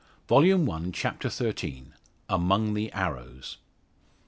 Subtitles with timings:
[0.27, 1.91] Volume One, Chapter XIII.
[2.27, 3.57] AMONG THE ARROWS.